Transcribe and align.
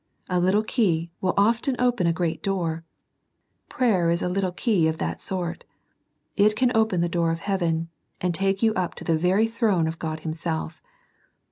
A 0.31 0.39
little 0.39 0.63
key 0.63 1.11
will 1.21 1.35
often 1.37 1.75
open 1.77 2.07
a 2.07 2.11
great 2.11 2.41
door. 2.41 2.83
Prayer 3.69 4.09
is 4.09 4.23
a 4.23 4.29
little 4.29 4.51
key 4.51 4.87
of 4.87 4.97
that 4.97 5.21
sort. 5.21 5.63
It 6.35 6.55
can 6.55 6.71
open 6.75 7.01
the 7.01 7.07
door 7.07 7.29
of 7.31 7.41
heaven, 7.41 7.87
and 8.19 8.33
take 8.33 8.63
you 8.63 8.73
up 8.73 8.95
to 8.95 9.03
the 9.03 9.15
very 9.15 9.45
throne 9.45 9.87
of 9.87 9.99
God 9.99 10.21
Himself. 10.21 10.81